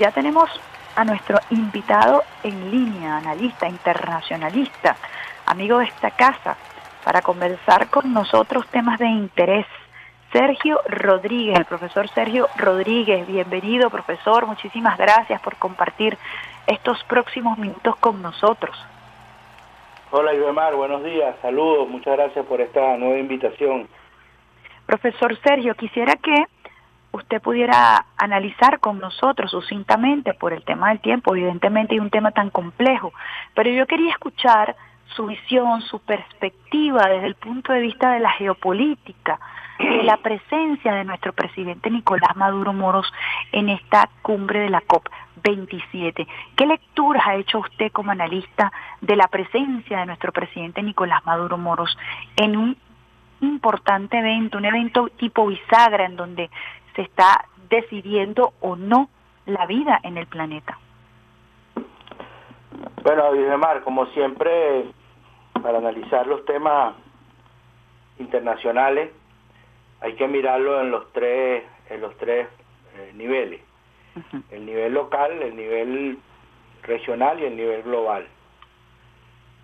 [0.00, 0.48] ya tenemos
[0.96, 4.96] a nuestro invitado en línea, analista internacionalista,
[5.44, 6.56] amigo de esta casa,
[7.04, 9.66] para conversar con nosotros temas de interés.
[10.32, 16.16] Sergio Rodríguez, el profesor Sergio Rodríguez, bienvenido profesor, muchísimas gracias por compartir
[16.66, 18.74] estos próximos minutos con nosotros.
[20.12, 23.86] Hola Ibemar, buenos días, saludos, muchas gracias por esta nueva invitación.
[24.86, 26.34] Profesor Sergio, quisiera que
[27.12, 32.30] usted pudiera analizar con nosotros sucintamente por el tema del tiempo, evidentemente hay un tema
[32.30, 33.12] tan complejo,
[33.54, 34.76] pero yo quería escuchar
[35.16, 39.40] su visión, su perspectiva desde el punto de vista de la geopolítica,
[39.78, 43.10] de la presencia de nuestro presidente Nicolás Maduro Moros
[43.50, 46.26] en esta cumbre de la COP27.
[46.54, 51.56] ¿Qué lecturas ha hecho usted como analista de la presencia de nuestro presidente Nicolás Maduro
[51.56, 51.96] Moros
[52.36, 52.76] en un
[53.40, 56.50] importante evento, un evento tipo bisagra en donde
[57.00, 59.08] se está decidiendo o no
[59.46, 60.78] la vida en el planeta.
[63.02, 64.84] Bueno, Mar, como siempre,
[65.62, 66.94] para analizar los temas
[68.18, 69.12] internacionales
[70.02, 72.48] hay que mirarlo en los tres en los tres
[72.94, 73.62] eh, niveles.
[74.50, 76.18] El nivel local el nivel
[76.82, 78.26] regional y el nivel global.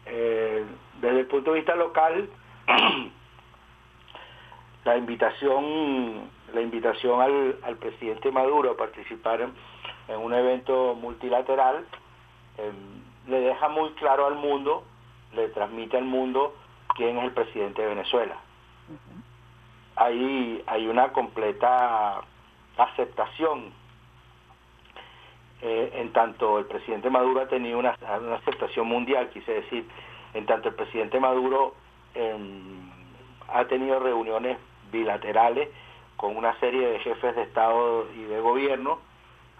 [0.06, 0.64] Eh,
[1.02, 2.30] desde el punto de vista local
[4.84, 9.52] la invitación la invitación al, al presidente Maduro a participar en,
[10.16, 11.84] un evento multilateral
[12.58, 14.84] em, le deja muy claro al mundo,
[15.34, 16.54] le transmite al mundo
[16.94, 18.36] quién es el presidente de Venezuela.
[19.96, 22.22] hay, hay una completa
[22.76, 23.72] aceptación
[25.62, 29.88] eh, en tanto el presidente Maduro ha tenido una, una, aceptación mundial, quise decir,
[30.34, 31.74] en tanto el presidente Maduro
[32.14, 32.90] em,
[33.48, 34.58] ha tenido reuniones
[34.92, 35.70] bilaterales
[36.16, 38.98] con una serie de jefes de Estado y de gobierno,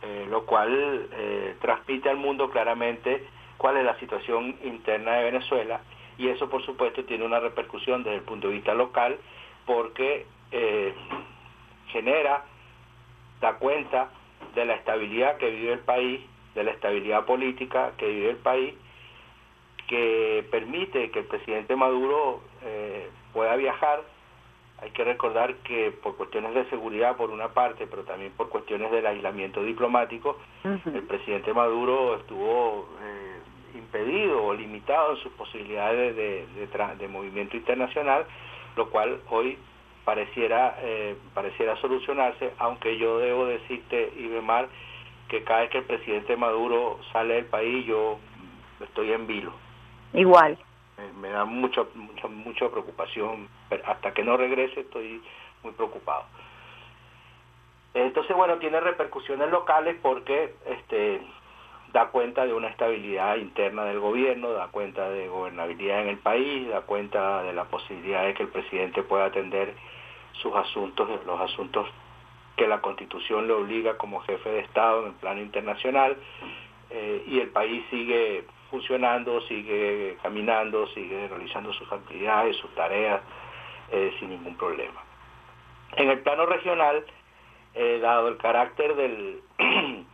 [0.03, 3.27] eh, lo cual eh, transmite al mundo claramente
[3.57, 5.81] cuál es la situación interna de Venezuela
[6.19, 9.19] y eso por supuesto tiene una repercusión desde el punto de vista local
[9.65, 10.95] porque eh,
[11.89, 12.45] genera,
[13.41, 14.11] da cuenta
[14.55, 16.21] de la estabilidad que vive el país,
[16.55, 18.75] de la estabilidad política que vive el país,
[19.89, 22.43] que permite que el presidente Maduro
[23.33, 24.03] pueda viajar
[24.78, 28.91] hay que recordar que por cuestiones de seguridad por una parte, pero también por cuestiones
[28.91, 36.47] del aislamiento diplomático, el presidente Maduro estuvo eh, impedido o limitado en sus posibilidades de,
[36.98, 38.26] de, movimiento internacional,
[38.76, 39.59] lo cual hoy
[40.04, 44.69] pareciera eh, pareciera solucionarse, aunque yo debo decirte, Ibemar,
[45.28, 48.19] que cada vez que el presidente Maduro sale del país yo
[48.81, 49.53] estoy en vilo.
[50.12, 50.59] Igual
[51.21, 53.49] me da mucho, mucha, mucha preocupación.
[53.87, 55.23] Hasta que no regrese estoy
[55.62, 56.25] muy preocupado.
[57.95, 61.21] Entonces, bueno, tiene repercusiones locales porque este,
[61.93, 66.69] da cuenta de una estabilidad interna del gobierno, da cuenta de gobernabilidad en el país,
[66.69, 69.75] da cuenta de la posibilidad de que el presidente pueda atender
[70.33, 71.89] sus asuntos, los asuntos
[72.57, 76.17] que la constitución le obliga como jefe de Estado en el plano internacional,
[76.91, 78.45] eh, y el país sigue
[78.76, 83.22] funcionando, sigue caminando, sigue realizando sus actividades, sus tareas
[83.91, 85.03] eh, sin ningún problema.
[85.97, 87.03] En el plano regional,
[87.75, 89.41] eh, dado el carácter del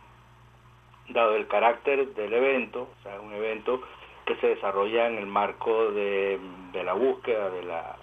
[1.09, 3.81] dado el carácter del evento, o sea, un evento
[4.25, 6.39] que se desarrolla en el marco de,
[6.73, 7.97] la búsqueda de la,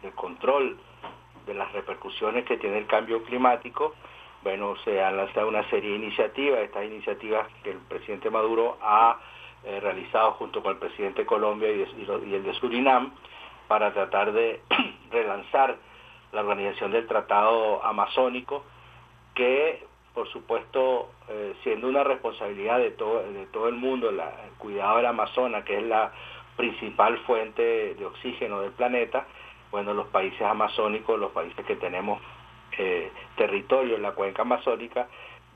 [0.00, 0.78] del control
[1.44, 3.94] de las repercusiones que tiene el cambio climático,
[4.42, 9.20] bueno, se han lanzado una serie de iniciativas, estas iniciativas que el presidente Maduro ha
[9.66, 13.12] eh, realizado junto con el presidente de Colombia y, el de Surinam
[13.68, 14.60] para tratar de
[15.10, 15.76] relanzar
[16.32, 18.64] la organización del Tratado Amazónico,
[19.34, 19.84] que
[20.16, 24.18] por supuesto, eh, siendo una responsabilidad de todo, de todo el mundo, el
[24.56, 26.10] cuidado del Amazonas, que es la
[26.56, 29.26] principal fuente de oxígeno del planeta,
[29.70, 32.18] bueno, los países amazónicos, los países que tenemos
[32.78, 35.06] eh, territorio en la cuenca amazónica,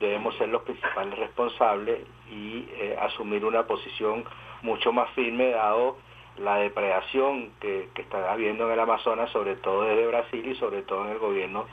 [0.01, 4.25] debemos ser los principales responsables y eh, asumir una posición
[4.63, 5.97] mucho más firme dado
[6.37, 11.05] la depredación que, está habiendo en el Amazonas, sobre todo desde Brasil y sobre todo
[11.05, 11.67] en el gobierno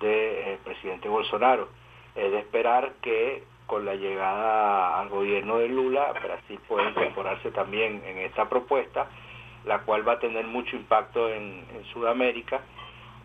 [0.00, 1.68] del eh, presidente Bolsonaro.
[2.16, 8.02] Es de esperar que con la llegada al gobierno de Lula, Brasil pueda incorporarse también
[8.04, 9.08] en esta propuesta,
[9.66, 12.60] la cual va a tener mucho impacto en, Sudamérica,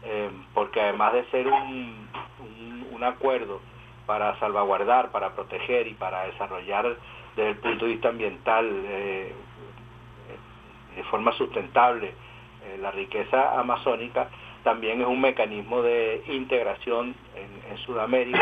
[0.04, 2.08] eh, porque además de ser un,
[2.92, 3.62] un acuerdo
[4.06, 6.96] para salvaguardar, para proteger y para desarrollar
[7.36, 9.34] desde el punto de vista ambiental eh,
[10.96, 12.14] de forma sustentable
[12.66, 14.30] eh, la riqueza amazónica,
[14.64, 18.40] también es un mecanismo de integración en, Sudamérica,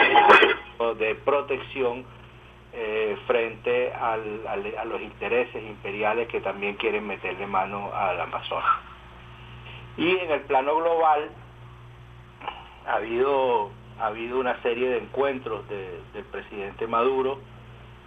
[0.99, 2.05] de protección
[2.73, 4.17] eh, frente a
[4.85, 8.91] los intereses imperiales que también quieren meterle mano al Amazonas.
[9.97, 11.31] Y en el plano global
[12.87, 17.39] ha habido, ha habido una serie de encuentros del presidente Maduro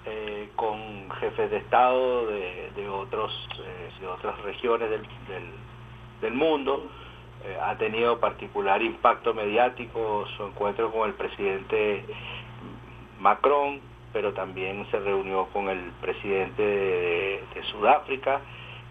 [0.07, 5.03] eh, con jefes de Estado de, otros, eh, de otras regiones del,
[6.21, 6.87] del, mundo.
[7.63, 12.05] ha tenido particular impacto mediático su encuentro con el presidente
[13.21, 13.81] Macron,
[14.13, 18.41] pero también se reunió con el presidente de, Sudáfrica.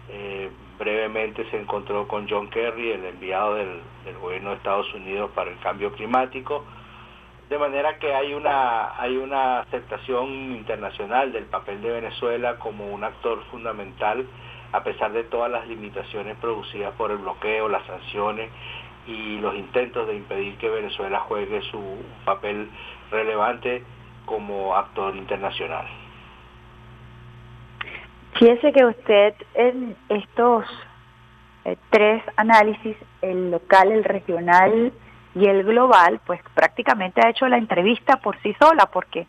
[0.08, 3.80] Eh, brevemente se encontró con John Kerry, el enviado del,
[4.20, 6.64] gobierno de Estados Unidos para el cambio climático.
[7.48, 13.04] De manera que hay una, hay una aceptación internacional del papel de Venezuela como un
[13.04, 14.26] actor fundamental,
[14.72, 18.50] a pesar de todas las limitaciones producidas por el bloqueo, las sanciones
[19.06, 21.80] y los intentos de impedir que Venezuela juegue su
[22.24, 22.70] papel
[23.10, 23.84] relevante
[24.24, 25.86] como actor internacional.
[28.38, 30.64] Fíjese que usted en estos
[31.64, 34.92] eh, tres análisis, el local, el regional
[35.34, 39.26] y el global, pues prácticamente ha hecho la entrevista por sí sola, porque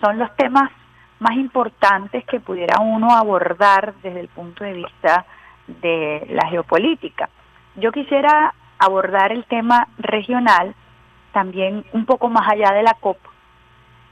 [0.00, 0.70] son los temas
[1.18, 5.26] más importantes que pudiera uno abordar desde el punto de vista
[5.66, 7.28] de la geopolítica.
[7.76, 10.74] Yo quisiera abordar el tema regional
[11.32, 13.18] también un poco más allá de la COP,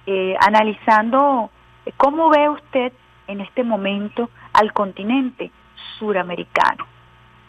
[0.06, 1.50] eh, analizando
[1.96, 2.92] cómo ve usted
[3.28, 5.50] en este momento al continente
[5.99, 6.87] suramericano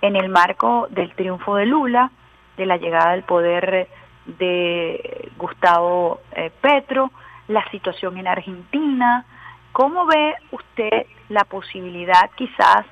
[0.02, 2.12] en el marco del triunfo de Lula,
[2.58, 3.88] de la llegada del poder
[4.26, 7.12] de Gustavo eh, Petro,
[7.48, 9.26] la situación en Argentina.
[9.72, 12.86] ¿Cómo ve usted la posibilidad quizás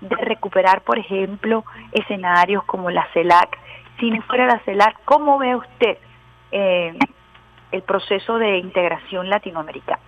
[0.00, 3.58] de recuperar, por ejemplo, escenarios como la CELAC?
[3.98, 5.98] Si no fuera la CELAC, ¿cómo ve usted
[6.50, 6.98] eh,
[7.70, 10.00] el proceso de integración latinoamericana?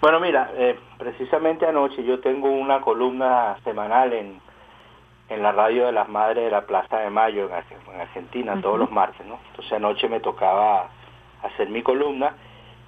[0.00, 4.40] Bueno, mira, eh, precisamente anoche yo tengo una columna semanal en,
[5.28, 8.90] en la radio de las Madres de la Plaza de Mayo en, Argentina, todos los
[8.90, 9.38] martes, ¿no?
[9.50, 10.88] Entonces anoche me tocaba
[11.42, 12.34] hacer mi columna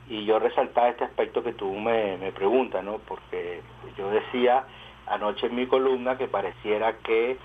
[0.09, 2.99] y yo resaltaba este aspecto que tú me, me preguntas, ¿no?
[3.07, 3.63] Porque
[3.97, 4.65] yo decía
[5.07, 7.37] anoche en mi columna que pareciera que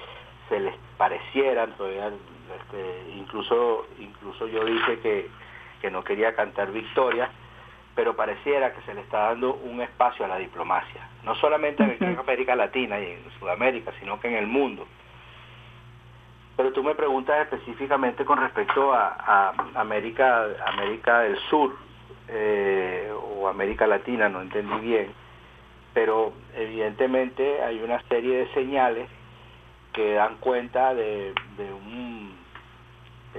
[0.50, 2.12] se les parecieran todavía
[2.54, 5.30] este, incluso, incluso yo dije que,
[5.92, 7.30] no quería cantar victoria,
[7.96, 12.20] pero pareciera que se le está dando un espacio a la diplomacia, no solamente en
[12.20, 14.86] América Latina y en Sudamérica, sino que en el mundo.
[16.58, 21.76] Pero tú me preguntas específicamente con respecto a, América, América del Sur
[22.28, 25.14] eh, o América Latina, no entendí bien,
[25.94, 29.10] pero evidentemente hay una serie de señales
[29.94, 32.16] que dan cuenta de un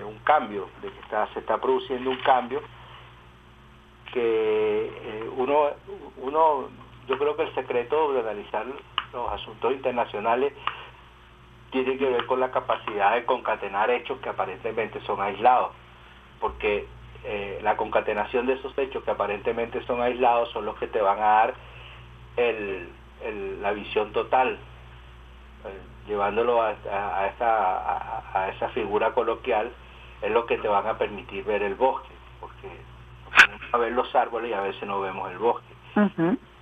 [0.05, 2.63] un cambio, de que está, se está produciendo un cambio
[4.13, 5.71] que eh, uno,
[6.19, 6.69] uno,
[7.09, 8.67] yo creo que el secreto de analizar
[9.13, 10.53] los asuntos internacionales
[11.71, 15.73] tiene que ver con la capacidad de concatenar hechos que aparentemente son aislados,
[16.41, 16.87] porque
[17.25, 21.19] eh, la concatenación de esos hechos que aparentemente son aislados son los que te van
[21.19, 21.55] a dar
[22.37, 22.89] el,
[23.61, 24.53] la visión total,
[25.65, 29.73] eh, llevándolo a, esa, a, esa figura coloquial
[30.23, 32.69] es lo que te van a permitir ver el bosque, porque
[33.73, 35.75] a ver los árboles y a veces no vemos el bosque.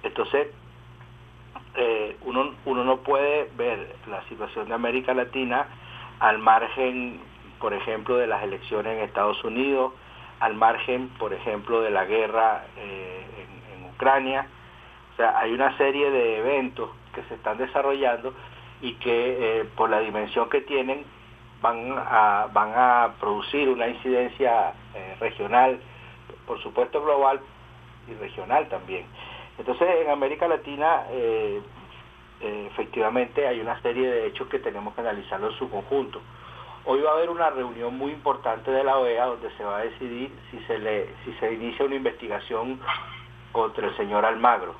[0.02, 0.48] Entonces,
[1.76, 5.66] eh, uno, uno no puede ver la situación de América Latina
[6.20, 7.20] al margen,
[7.58, 9.92] por ejemplo, de las elecciones en Estados Unidos,
[10.40, 13.54] al margen, por ejemplo, de la guerra eh, en,
[13.94, 14.48] Ucrania.
[15.12, 18.34] O sea, hay una serie de eventos que se están desarrollando
[18.80, 21.04] y que eh, por la dimensión que tienen
[21.62, 25.78] van a, van a producir una incidencia eh, regional,
[26.46, 27.40] por supuesto global
[28.08, 29.06] y regional también.
[29.58, 31.60] Entonces en América Latina eh,
[32.40, 36.20] eh, efectivamente hay una serie de hechos que tenemos que analizarlo en su conjunto.
[36.86, 39.84] Hoy va a haber una reunión muy importante de la OEA donde se va a
[39.84, 42.78] decidir si se le si se inicia una investigación
[43.52, 44.74] contra el señor Almagro.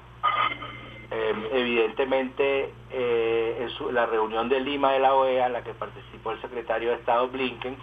[1.11, 6.33] Em, evidentemente, eh, en la reunión de Lima de la OEA, en la que participó
[6.33, 7.77] el secretario de Estado Blinken,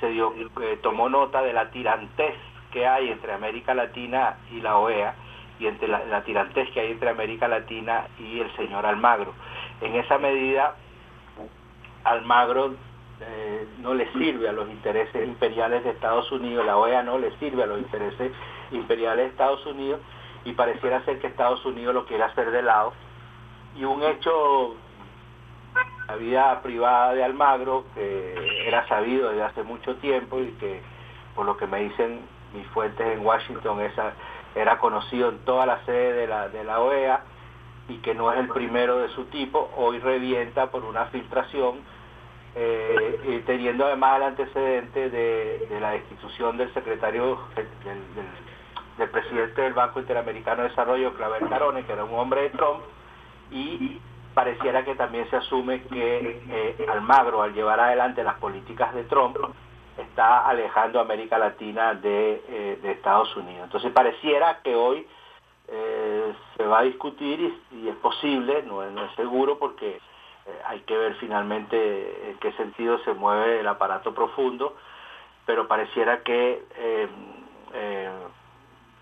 [0.00, 2.34] se dio, eh, tomó nota de la tirantez
[2.76, 5.14] que hay entre América Latina y la OEA
[5.58, 6.36] y entre la, la que
[6.78, 9.32] hay entre América Latina y el señor Almagro.
[9.80, 10.76] En esa medida,
[12.04, 12.74] Almagro
[13.22, 17.34] eh, no le sirve a los intereses imperiales de Estados Unidos, la OEA no le
[17.38, 18.30] sirve a los intereses
[18.70, 20.02] imperiales de Estados Unidos
[20.44, 22.92] y pareciera ser que Estados Unidos lo quiere hacer de lado.
[23.74, 24.74] Y un hecho,
[26.08, 30.82] la vida privada de Almagro, que era sabido desde hace mucho tiempo y que
[31.34, 34.12] por lo que me dicen mis fuentes en Washington, esa,
[34.56, 37.20] era conocido en toda la sede de la, de la OEA
[37.88, 41.80] y que no es el primero de su tipo, hoy revienta por una filtración,
[42.56, 47.38] eh, teniendo además el antecedente de, la destitución del secretario,
[48.96, 52.80] del, presidente del Banco Interamericano de Desarrollo, Claver Carone, que era un hombre de Trump,
[53.52, 54.00] y
[54.34, 59.36] pareciera que también se asume que eh, Almagro, al llevar adelante las políticas de Trump,
[59.98, 63.64] está alejando a América Latina de, eh, Estados Unidos.
[63.64, 65.06] Entonces pareciera que hoy
[65.68, 70.96] eh, se va a discutir y, es posible, no es, seguro porque eh, hay que
[70.96, 74.76] ver finalmente en qué sentido se mueve el aparato profundo,
[75.44, 76.62] pero pareciera que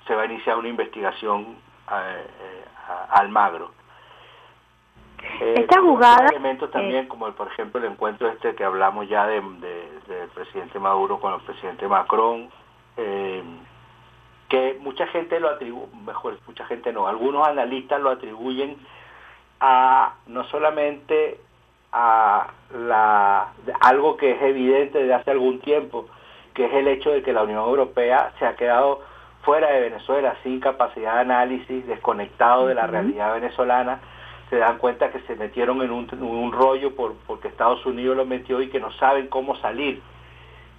[0.06, 2.16] se va a iniciar una investigación a
[3.10, 3.70] Almagro.
[5.40, 6.28] Eh, Esta jugada...
[6.28, 9.40] elementos también, como por ejemplo el encuentro este que hablamos ya de,
[10.12, 12.48] del presidente Maduro con el presidente Macron,
[12.96, 13.42] eh,
[14.48, 18.76] que mucha gente lo atribuye, mejor, mucha gente no, algunos analistas lo atribuyen
[19.60, 21.40] a no solamente
[21.92, 26.06] a la, algo que es evidente desde hace algún tiempo,
[26.52, 29.02] que es el hecho de que la Unión Europea se ha quedado
[29.42, 34.00] fuera de Venezuela, sin capacidad de análisis, desconectado de la realidad venezolana,
[34.50, 38.60] se dan cuenta que se metieron en un, rollo por, porque Estados Unidos lo metió
[38.60, 40.02] y que no saben cómo salir.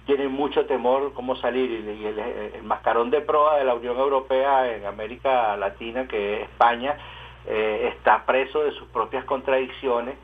[0.06, 4.86] Tienen mucho temor cómo salir y el, mascarón de proa de la Unión Europea en
[4.86, 6.96] América Latina, que es España,
[7.46, 10.16] eh, está preso de sus propias contradicciones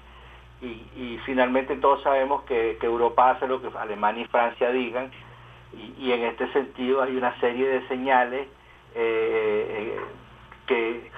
[0.63, 5.11] y, finalmente todos sabemos que, Europa hace lo que Alemania y Francia digan
[5.99, 8.47] y, en este sentido hay una serie de señales
[8.95, 10.01] eh, eh,
[10.67, 11.11] que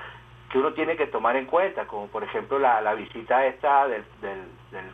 [0.55, 4.05] que uno tiene que tomar en cuenta, como por ejemplo la, visita esta del,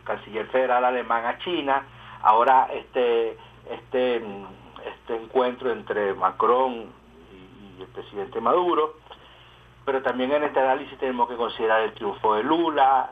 [0.04, 1.84] canciller federal alemán a China,
[2.22, 3.36] ahora este,
[3.70, 6.90] este, este encuentro entre Macron
[7.76, 8.94] y, el presidente Maduro,
[9.84, 13.10] pero también en este análisis tenemos que considerar el triunfo de Lula,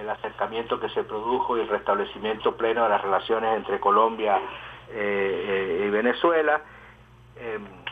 [0.00, 4.38] el, acercamiento que se produjo y el restablecimiento pleno de las relaciones entre Colombia
[4.90, 6.62] eh, eh, y Venezuela.
[7.36, 7.83] Em,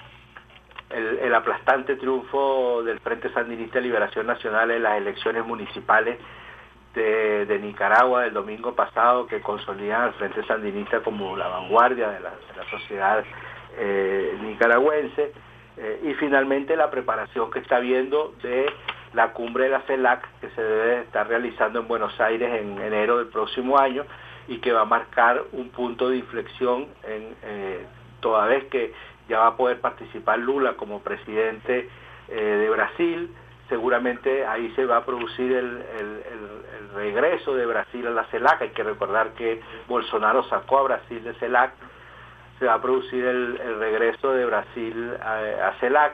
[0.95, 6.19] el, aplastante triunfo del Frente Sandinista de Liberación Nacional en las elecciones municipales
[6.95, 12.33] de, Nicaragua del domingo pasado que consolidan al Frente Sandinista como la vanguardia de la,
[12.71, 13.25] sociedad
[13.79, 15.33] eh, nicaragüense.
[15.79, 18.67] Eh, y finalmente la preparación que está habiendo de
[19.15, 23.19] la cumbre de la CELAC que se debe estar realizando en Buenos Aires en enero
[23.19, 24.05] del próximo año
[24.49, 27.87] y que va a marcar un punto de inflexión en eh,
[28.21, 28.93] toda vez que
[29.33, 31.89] ya va a poder participar Lula como presidente
[32.29, 33.35] eh, de Brasil,
[33.71, 35.83] seguramente ahí se va a producir el,
[36.95, 41.33] regreso de Brasil a la CELAC, hay que recordar que Bolsonaro sacó a Brasil de
[41.37, 41.73] CELAC,
[42.59, 46.13] se va a producir el, regreso de Brasil a, CELAC,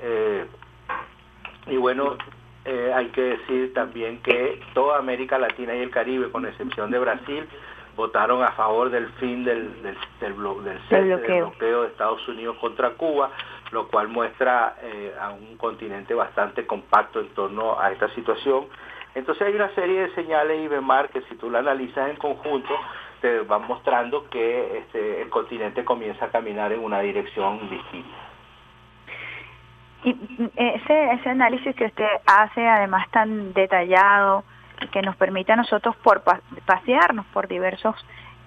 [0.00, 0.44] eh,
[1.68, 2.16] y bueno,
[2.64, 6.98] eh, hay que decir también que toda América Latina y el Caribe, con excepción de
[6.98, 7.48] Brasil,
[7.96, 11.82] votaron a favor del fin del, del, del, bloqueo.
[11.82, 13.30] de Estados Unidos contra Cuba,
[13.70, 18.66] lo cual muestra eh, a un continente bastante compacto en torno a esta situación.
[19.14, 22.74] Entonces hay una serie de señales, Ibemar, que si tú la analizas en conjunto,
[23.20, 28.16] te van mostrando que este, el continente comienza a caminar en una dirección distinta.
[30.04, 30.16] Y
[30.56, 34.42] ese, ese análisis que usted hace, además tan detallado,
[34.90, 36.22] que nos permite a nosotros por
[36.66, 37.96] pasearnos por diversos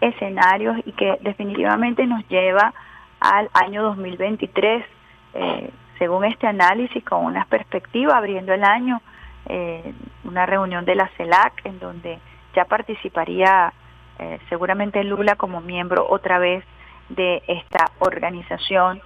[0.02, 2.74] escenarios y que definitivamente nos lleva
[3.20, 4.86] al año 2023,
[5.34, 9.02] eh, según este análisis, con una perspectiva abriendo el año,
[9.48, 12.20] eh, una reunión de la CELAC en donde
[12.56, 13.74] ya participaría
[14.20, 16.64] eh, seguramente Lula como miembro otra vez
[17.10, 19.02] de esta organización.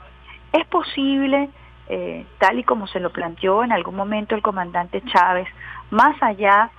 [0.53, 1.49] Es posible,
[2.37, 5.47] tal y como se lo planteó en algún momento el comandante Chávez,
[5.89, 6.69] más allá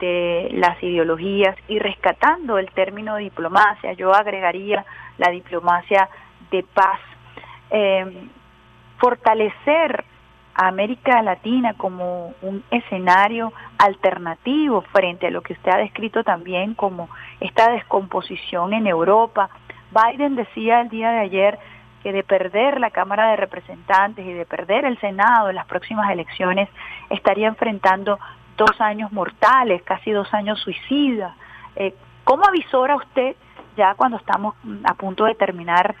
[0.00, 4.84] las ideologías y rescatando el término diplomacia, yo agregaría
[5.18, 6.08] la diplomacia
[6.50, 7.00] de paz,
[7.70, 8.28] eh,
[8.98, 10.04] fortalecer
[10.54, 16.74] a América Latina como un escenario alternativo frente a lo que usted ha descrito también
[16.74, 17.08] como
[17.40, 19.48] esta descomposición en Europa.
[19.90, 21.58] Biden decía el día de ayer
[22.02, 26.10] que de perder la Cámara de Representantes y de perder el Senado en las próximas
[26.10, 26.68] elecciones
[27.10, 28.18] estaría enfrentando
[28.60, 31.34] dos años mortales, casi dos años suicidas.
[31.76, 33.34] Eh, ¿Cómo avisora usted,
[33.74, 35.94] ya cuando estamos a punto de terminar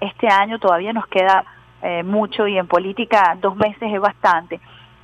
[0.00, 1.44] este año, todavía nos queda
[1.82, 4.60] eh, mucho y en política dos meses es bastante,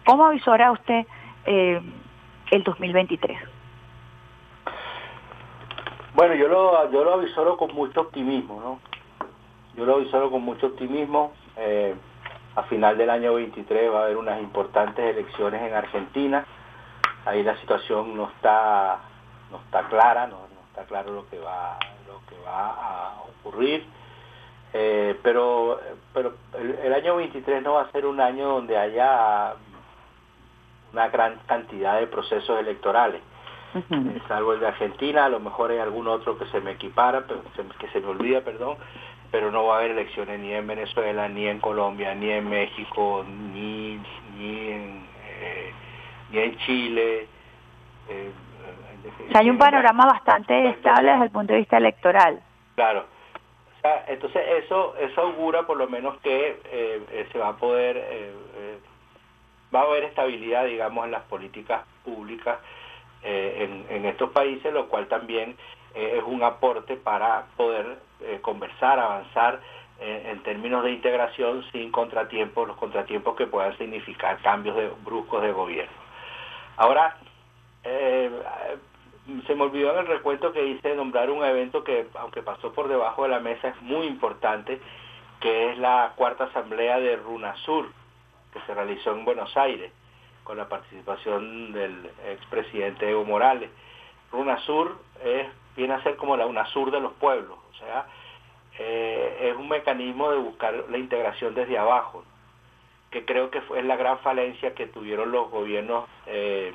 [0.07, 1.05] ¿cómo avisora usted
[1.45, 1.83] eh,
[2.51, 3.39] el 2023?
[6.15, 8.81] Bueno, yo lo, yo lo avisoro con mucho optimismo, ¿no?
[9.77, 11.33] Yo lo avisoro con mucho optimismo.
[12.55, 16.47] a final del año 23 va a haber unas importantes elecciones en Argentina.
[17.25, 19.01] Ahí la situación no está
[19.51, 20.39] no está clara, no,
[20.71, 23.85] está claro lo que va lo que va a ocurrir.
[24.73, 25.81] Eh, pero
[26.13, 29.55] pero el, año 23 no va a ser un año donde haya
[30.93, 33.23] una gran cantidad de procesos electorales.
[33.75, 37.25] Eh, salvo el de Argentina, a lo mejor hay algún otro que se me equipara,
[37.27, 37.43] pero,
[37.79, 38.77] que se me olvida, perdón,
[39.31, 43.25] pero no va a haber elecciones ni en Venezuela, ni en Colombia, ni en México,
[43.27, 43.99] ni,
[44.37, 45.73] ni, en, eh,
[46.33, 47.29] ni en Chile.
[48.09, 48.33] Eh,
[49.35, 52.41] hay un panorama bastante estable desde el punto de vista electoral.
[52.75, 53.05] Claro.
[54.07, 57.97] entonces eso eso augura por lo menos que eh, se va a poder,
[59.75, 62.59] va a haber estabilidad, digamos, en las políticas públicas
[63.23, 65.57] en, en estos países, lo cual también
[65.95, 69.61] es un aporte para poder eh, conversar, avanzar
[70.01, 75.43] eh, en términos de integración sin contratiempos, los contratiempos que puedan significar cambios de, bruscos
[75.43, 76.02] de gobierno.
[76.77, 77.17] Ahora,
[77.85, 78.31] eh,
[79.47, 82.89] se me olvidó en el recuento que hice nombrar un evento que, aunque pasó por
[82.89, 84.81] debajo de la mesa, es muy importante,
[85.41, 87.91] que es la cuarta asamblea de RUNASUR,
[88.53, 89.93] que se realizó en Buenos Aires,
[90.45, 93.71] con la participación del expresidente Evo Morales.
[94.33, 98.07] RUNASUR es, viene a ser como la UNASUR de los pueblos, sea,
[98.79, 102.25] eh, es un mecanismo de buscar la integración desde abajo,
[103.13, 106.73] que creo que fue la gran falencia que tuvieron los gobiernos, eh,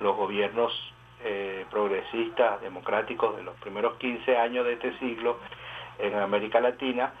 [0.00, 0.72] los gobiernos
[1.24, 5.38] eh, progresistas, democráticos de los primeros 15 años de este siglo
[5.98, 7.12] en América Latina,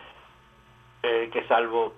[1.02, 1.94] que salvo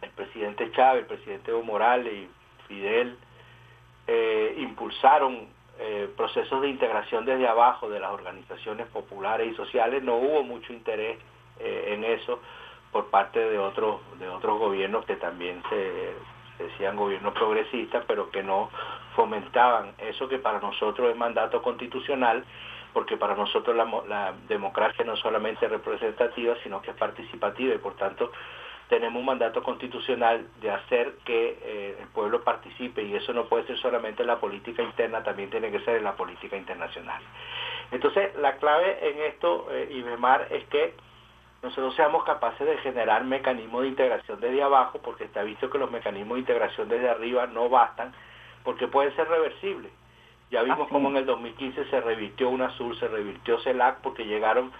[0.00, 2.28] el presidente Chávez, el presidente Evo Morales y
[2.68, 3.18] Fidel,
[4.58, 5.48] impulsaron
[5.78, 10.72] eh, procesos de integración desde abajo de las organizaciones populares y sociales, no hubo mucho
[10.72, 11.18] interés
[11.60, 12.40] eh, en eso
[12.96, 16.14] por parte de otros, de otros gobiernos que también se,
[16.58, 18.70] decían gobiernos progresistas, pero que no
[19.14, 22.42] fomentaban eso que para nosotros es mandato constitucional,
[22.94, 27.78] porque para nosotros la, la democracia no solamente es representativa, sino que es participativa y
[27.78, 28.32] por tanto
[28.88, 33.66] tenemos un mandato constitucional de hacer que eh, el pueblo participe y eso no puede
[33.66, 37.20] ser solamente en la política interna, también tiene que ser en la política internacional.
[37.90, 40.94] Entonces, la clave en esto, eh, Ibemar, es que
[41.66, 45.90] nosotros seamos capaces de generar mecanismos de integración desde abajo, porque está visto que los
[45.90, 48.12] mecanismos de integración desde arriba no bastan,
[48.62, 49.90] porque pueden ser reversibles.
[50.52, 54.70] Ya vimos cómo en el 2015 se revirtió UNASUR, se revirtió CELAC, porque llegaron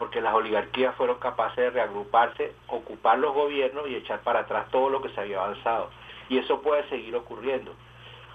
[0.00, 4.90] porque las oligarquías fueron capaces de reagruparse, ocupar los gobiernos y echar para atrás todo
[4.90, 5.90] lo que se había avanzado.
[6.28, 7.72] Y eso puede seguir ocurriendo.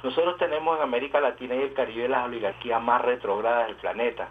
[0.01, 4.29] Nosotros tenemos en América Latina y el Caribe las oligarquías más retrógradas del planeta,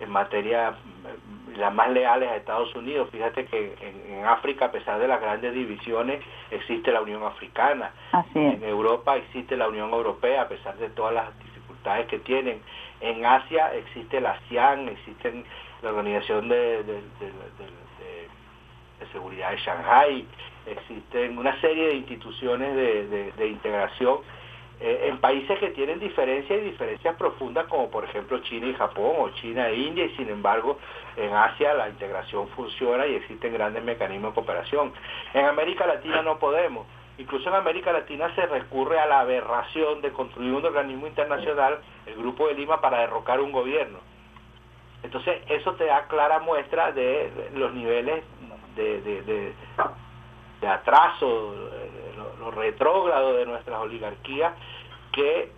[0.00, 3.08] en materia, mm, las más leales a Estados Unidos.
[3.10, 7.92] Fíjate que en, África, a pesar de las grandes divisiones, existe la Unión Africana.
[8.34, 12.60] En Europa existe la Unión Europea, a pesar de todas las dificultades que tienen.
[13.00, 15.44] En Asia existe la ASEAN, existen
[15.82, 16.82] la Organización de,
[19.12, 20.26] Seguridad de Shanghai,
[20.66, 22.74] existen una serie de instituciones
[23.36, 24.18] de, integración
[24.80, 29.12] eh, en países que tienen diferencias y diferencias profundas como por ejemplo China y Japón
[29.18, 30.78] o China e India y sin embargo
[31.16, 34.92] en Asia la integración funciona y existen grandes mecanismos de cooperación.
[35.32, 36.86] En América Latina no podemos.
[37.16, 42.16] Incluso en América Latina se recurre a la aberración de construir un organismo internacional, el
[42.16, 43.98] Grupo de Lima, para derrocar un gobierno.
[45.04, 48.24] Entonces, eso te da clara muestra de los niveles
[48.74, 49.52] de, de,
[50.66, 51.54] atraso,
[52.38, 54.52] lo, retrógrado de nuestras oligarquías
[55.12, 55.50] que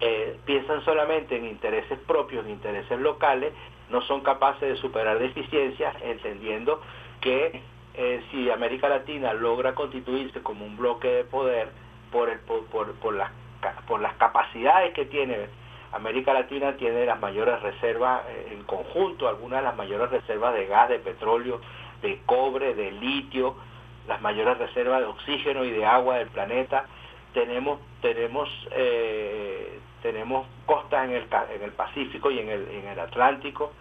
[0.00, 3.52] eh, piensan solamente en intereses propios, en intereses locales,
[3.90, 6.80] no son capaces de superar deficiencias, entendiendo
[7.20, 7.62] que
[7.94, 11.68] eh, si América Latina logra constituirse como un bloque de poder
[12.10, 13.30] por, el, por, por, las,
[13.86, 15.46] por las capacidades que tiene
[15.92, 20.66] América Latina tiene las mayores reservas eh, en conjunto, algunas de las mayores reservas de
[20.66, 21.60] gas, de petróleo,
[22.00, 23.56] de cobre, de litio,
[24.06, 26.86] las mayores reservas de oxígeno y de agua del planeta.
[27.34, 33.00] Tenemos, tenemos, eh, tenemos costas en el, en el Pacífico y en el, en el
[33.00, 33.72] Atlántico.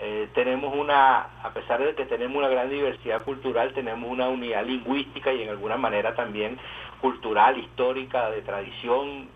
[0.00, 4.64] Eh, tenemos una, a pesar de que tenemos una gran diversidad cultural, tenemos una unidad
[4.64, 6.58] lingüística y en alguna manera también
[7.00, 9.28] cultural, histórica, de tradición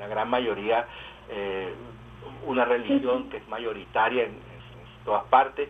[0.00, 0.86] la gran mayoría,
[1.28, 1.72] eh,
[2.46, 4.50] una religión que es mayoritaria en,
[5.04, 5.68] todas partes.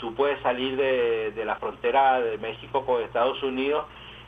[0.00, 3.84] Tú puedes salir de, la frontera de México con Estados Unidos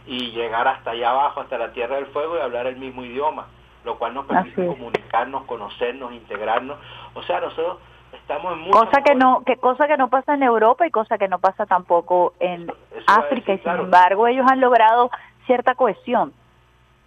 [0.06, 3.46] y llegar hasta allá abajo, hasta la Tierra del Fuego y hablar el mismo idioma,
[3.84, 6.78] lo cual nos permite comunicarnos, conocernos, integrarnos.
[7.14, 7.78] O sea, nosotros
[8.12, 11.28] estamos en cosa que no que cosa que no pasa en Europa y cosa que
[11.28, 12.70] no pasa tampoco en
[13.06, 15.10] África y sin embargo ellos han logrado
[15.46, 16.34] cierta cohesión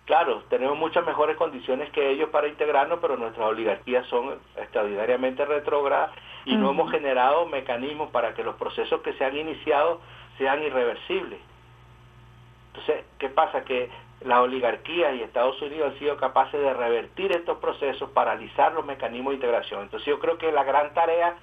[0.06, 6.12] Claro, tenemos muchas mejores condiciones que ellos para integrarnos, pero nuestras oligarquías son extraordinariamente retrógradas
[6.46, 10.00] y no hemos generado mecanismos para que los procesos que se han iniciado
[10.38, 11.40] sean irreversibles.
[12.68, 13.66] Entonces, ¿qué pasa?
[13.66, 13.90] Que
[14.22, 19.32] las oligarquías y Estados Unidos han sido capaces de revertir estos procesos, paralizar los mecanismos
[19.32, 19.82] de integración.
[19.82, 21.36] Entonces yo creo que la gran tarea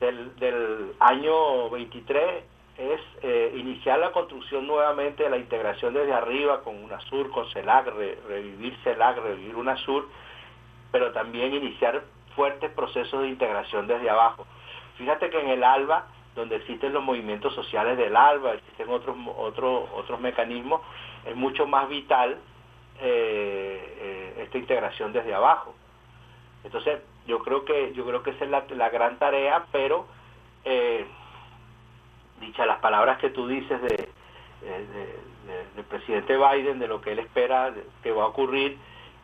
[0.00, 6.62] del, del año 23 es eh, iniciar la construcción nuevamente de la integración desde arriba
[6.62, 7.86] con UNASUR, con CELAC,
[8.28, 10.08] revivir CELAC, revivir UNASUR,
[10.90, 12.02] pero también iniciar
[12.34, 14.46] fuertes procesos de integración desde abajo.
[14.96, 19.88] Fíjate que en el ALBA, donde existen los movimientos sociales del ALBA, existen otros, otros,
[19.94, 20.80] otros mecanismos,
[21.24, 22.38] es mucho más vital
[23.00, 25.74] eh, eh, esta integración desde abajo.
[26.64, 30.06] Entonces, yo creo que yo creo que esa es la, gran tarea, pero
[32.46, 34.08] dicha las palabras que tú dices de,
[35.76, 38.78] del presidente Biden, de lo que él espera que va a ocurrir,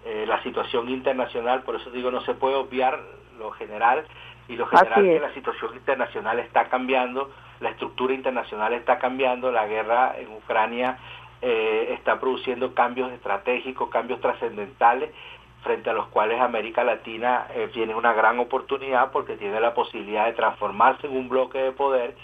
[0.05, 2.99] eh, la situación internacional, por eso digo, no se puede obviar
[3.39, 4.05] lo general,
[4.49, 7.31] y lo general es que la situación internacional está cambiando,
[7.61, 10.99] la estructura internacional está cambiando, la guerra en Ucrania
[11.43, 15.11] eh, está produciendo cambios estratégicos, cambios trascendentales,
[15.63, 20.25] frente a los cuales América Latina eh, tiene una gran oportunidad porque tiene la posibilidad
[20.25, 22.17] de transformarse en un bloque de poder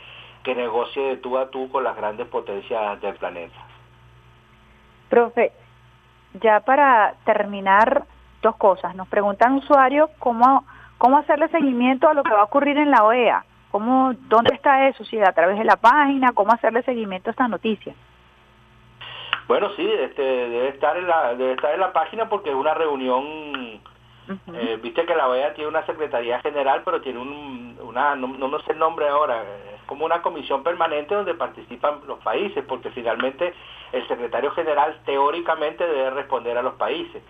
[0.47, 3.59] que negocie de tú a tú con las grandes potencias del planeta.
[5.11, 5.51] Profe,
[6.41, 8.05] ya para terminar,
[8.43, 8.95] dos cosas.
[8.95, 10.65] Nos preguntan usuarios cómo,
[10.99, 13.45] cómo hacerle seguimiento a lo que va a ocurrir en la OEA.
[13.73, 15.05] ¿Cómo, ¿Dónde está eso?
[15.05, 17.93] Si a través de la página, ¿cómo hacerle seguimiento a esta noticia?
[19.49, 22.75] Bueno, sí, este, debe estar en la debe estar en la página porque es una
[22.75, 23.81] reunión
[24.55, 28.61] eh, viste que la OEA tiene una secretaría general, pero tiene un, una, no, no,
[28.61, 29.45] sé el nombre ahora,
[29.87, 33.55] como una comisión permanente donde participan los países, porque finalmente
[33.93, 37.23] el secretario general teóricamente debe responder a los países.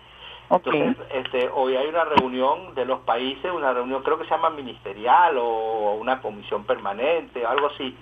[0.49, 4.49] Entonces, este, hoy hay una reunión de los países, una reunión creo que se llama
[4.49, 7.95] ministerial o una comisión permanente, algo así,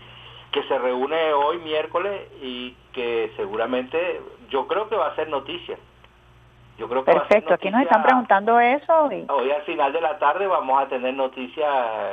[0.51, 5.77] que se reúne hoy miércoles y que seguramente yo creo que va a ser noticia.
[6.77, 9.09] Yo creo que Perfecto, aquí nos están preguntando eso.
[9.29, 11.69] Hoy al final de la tarde vamos a tener noticias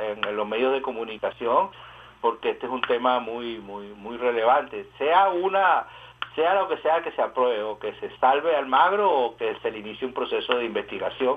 [0.08, 1.70] en, los medios de comunicación
[2.22, 4.86] porque este es un tema muy muy muy relevante.
[4.96, 5.84] Sea una
[6.34, 9.54] sea lo que sea que se apruebe o que se salve al magro o que
[9.60, 11.36] se le inicie un proceso de investigación,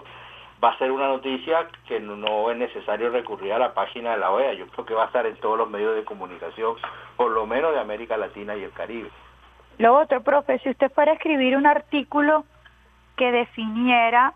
[0.63, 4.32] va a ser una noticia que no es necesario recurrir a la página de la
[4.32, 4.54] OEA.
[4.54, 6.76] Yo creo que va a estar en todos los medios de comunicación,
[7.17, 9.10] por lo menos de América Latina y el Caribe.
[9.80, 12.45] Lo otro, profe, si usted fuera a escribir un artículo
[13.17, 14.34] que definiera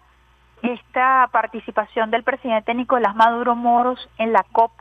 [0.61, 4.71] esta participación del presidente Nicolás Maduro Moros en la COP,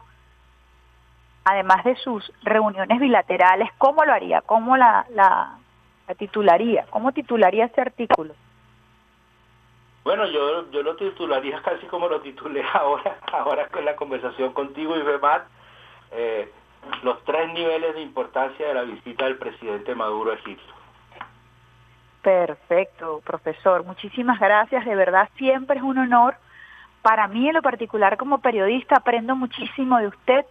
[1.49, 4.43] además de sus reuniones bilaterales, ¿cómo lo haría?
[4.43, 5.57] ¿Cómo la, la,
[6.19, 6.85] titularía?
[6.91, 8.35] ¿Cómo titularía ese artículo?
[10.05, 14.97] Bueno, yo, yo lo titularía casi como lo titulé ahora, ahora con la conversación contigo
[14.97, 15.45] y Bemat,
[16.13, 16.53] eh,
[17.03, 20.75] los tres niveles de importancia de la visita del presidente Maduro a Egipto.
[22.23, 23.85] Perfecto, profesor.
[23.85, 24.85] Muchísimas gracias.
[24.85, 26.35] De verdad, siempre es un honor.
[27.01, 30.45] Para mí, en lo particular, como periodista, aprendo muchísimo de usted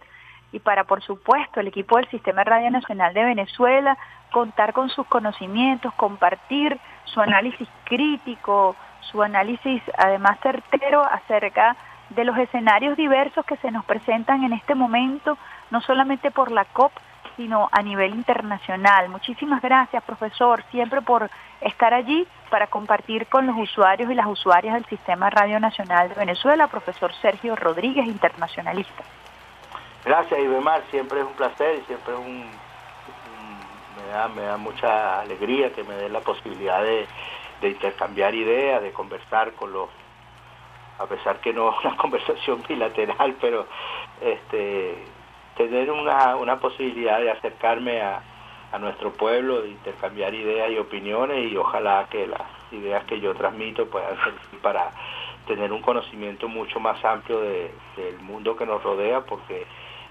[0.52, 3.98] y para, por supuesto, el equipo del Sistema Radio Nacional de Venezuela,
[4.32, 11.76] contar con sus conocimientos, compartir su análisis crítico, su análisis además certero acerca
[12.10, 15.36] de los escenarios diversos que se nos presentan en este momento,
[15.70, 16.92] no solamente por la COP,
[17.36, 19.08] sino a nivel internacional.
[19.08, 21.30] Muchísimas gracias, profesor, siempre por
[21.60, 26.14] estar allí para compartir con los usuarios y las usuarias del Sistema Radio Nacional de
[26.14, 29.04] Venezuela, profesor Sergio Rodríguez, internacionalista.
[30.08, 32.50] Gracias, Ibemar, siempre es un placer, siempre es un,
[33.94, 37.06] me, da, me da mucha alegría que me dé la posibilidad de,
[37.68, 39.90] intercambiar ideas, de conversar con los
[40.98, 43.66] a pesar que no es una conversación bilateral, pero
[44.22, 44.96] este
[45.58, 48.22] tener una, una posibilidad de acercarme a,
[48.72, 53.34] a nuestro pueblo, de intercambiar ideas y opiniones y ojalá que las ideas que yo
[53.34, 54.90] transmito puedan servir para
[55.46, 59.66] tener un conocimiento mucho más amplio de, del mundo que nos rodea porque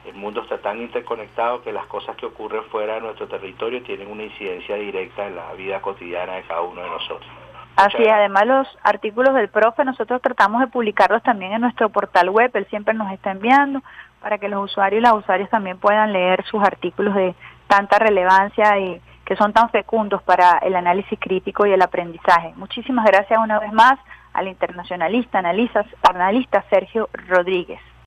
[0.08, 4.10] el mundo está tan interconectado que las cosas que ocurren fuera de nuestro territorio tienen
[4.10, 7.30] una incidencia directa en la vida cotidiana de cada uno de nosotros.
[7.76, 12.30] Así es, además los artículos del profe nosotros tratamos de publicarlos también en nuestro portal
[12.30, 13.84] web, él siempre nos está enviando
[14.22, 17.36] para que los usuarios y las usuarias también puedan leer sus artículos de
[17.68, 22.54] tanta relevancia y que son tan fecundos para el análisis crítico y el aprendizaje.
[22.56, 24.00] Muchísimas gracias una vez más
[24.34, 27.82] al internacionalista, analista, analista Sergio Rodríguez.